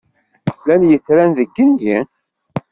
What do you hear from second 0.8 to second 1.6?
yetran deg